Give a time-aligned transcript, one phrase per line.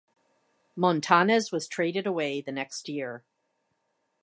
[0.75, 3.23] Montanez was traded away the next year.